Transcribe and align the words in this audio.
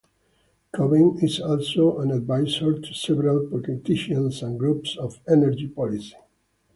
Coben 0.73 1.21
is 1.21 1.39
also 1.41 1.99
an 1.99 2.09
advisor 2.09 2.73
to 2.79 2.91
several 2.91 3.45
politicians 3.45 4.41
and 4.41 4.57
groups 4.57 4.97
on 4.97 5.11
energy 5.29 5.67
policy. 5.67 6.15